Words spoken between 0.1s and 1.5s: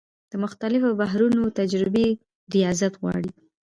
د مختلفو بحرونو